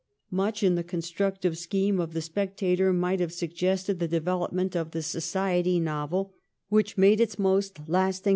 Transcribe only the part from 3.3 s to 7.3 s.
suggested the develop ment of the society novel which made